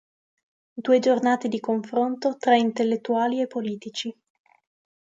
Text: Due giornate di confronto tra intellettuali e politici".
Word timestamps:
Due 0.73 0.97
giornate 0.97 1.47
di 1.47 1.59
confronto 1.59 2.35
tra 2.37 2.55
intellettuali 2.55 3.39
e 3.39 3.45
politici". 3.45 4.11